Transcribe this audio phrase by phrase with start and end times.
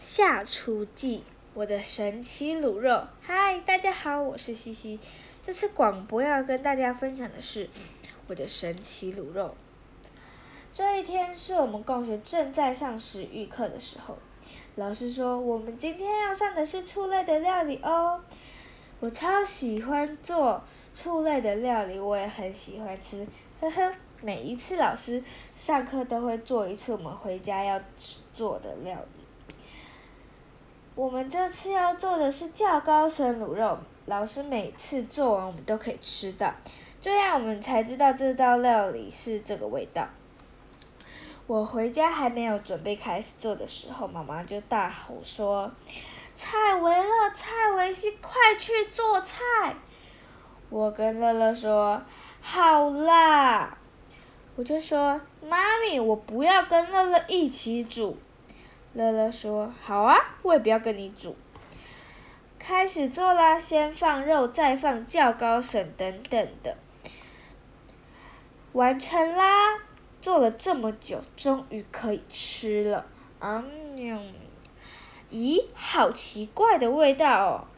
[0.00, 1.22] 下厨记，
[1.54, 3.06] 我的神奇卤肉。
[3.20, 4.98] 嗨，大家好，我是西西。
[5.44, 7.70] 这次广播要跟大家分享的是
[8.26, 9.54] 我的神奇卤肉。
[10.74, 14.18] 这一天是我们共学正在上食育课的时候，
[14.74, 18.20] 老师说我们今天要上的是醋类的料理哦。
[18.98, 20.62] 我超喜欢做
[20.94, 23.26] 醋类的料理，我也很喜欢吃，
[23.60, 23.92] 呵呵。
[24.22, 25.22] 每一次老师
[25.54, 27.78] 上课都会做一次我们回家要
[28.32, 29.24] 做的料理。
[30.94, 36.54] 我们这次要做的是较高笋卤肉，老师每次做完我们都可以吃到，
[36.98, 40.08] 这样我们才知道这道料理是这个味道。
[41.46, 45.70] 我回家还没有准备开始做的时候，妈妈就大吼说
[46.34, 49.36] ：“蔡维乐，蔡维西，快去做菜！”
[50.68, 52.02] 我跟乐乐说
[52.42, 53.78] ：“好啦。”
[54.56, 58.16] 我就说：“妈咪，我不要跟乐乐一起煮。”
[58.94, 61.36] 乐乐说：“好啊，我也不要跟你煮。”
[62.58, 66.76] 开始做啦，先放肉，再放较高笋等等的，
[68.72, 69.78] 完成啦！
[70.20, 73.06] 做了这么久，终于可以吃了。
[73.38, 74.34] 嗯，
[75.30, 77.68] 咦，好奇怪的味道哦！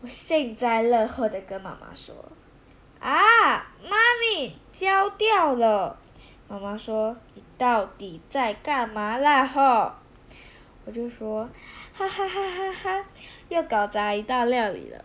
[0.00, 2.14] 我幸灾乐祸的跟妈妈说
[3.00, 3.12] ：“啊，
[3.82, 5.98] 妈咪，焦掉了。”
[6.46, 9.92] 妈妈说：“你到底在干嘛啦？”吼，
[10.84, 11.48] 我就说
[11.92, 13.04] ：“哈哈哈哈哈，
[13.48, 15.04] 又搞砸一道料理了。”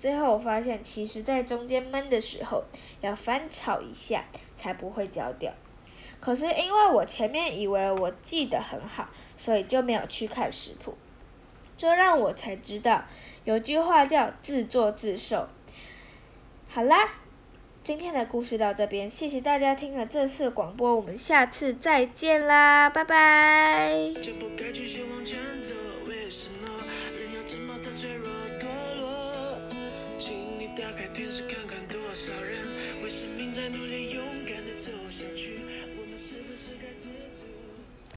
[0.00, 2.64] 最后我发现，其实在中间焖的时候
[3.02, 4.24] 要翻炒一下，
[4.56, 5.52] 才不会焦掉。
[6.20, 10.96] 可是因为我前面以为我记得很好，所以就没有去看食谱，
[11.76, 13.04] 这让我才知道
[13.44, 15.48] 有句话叫“自作自受”。
[16.68, 17.08] 好啦。
[17.84, 24.14] 今天的故事到这边，谢谢大家听了这次广播，我们下次再见啦，拜拜。
[24.14, 24.32] 请
[30.60, 31.58] 你打开电视看。